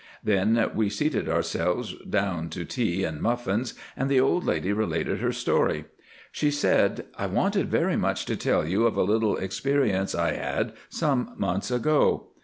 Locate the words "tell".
8.35-8.67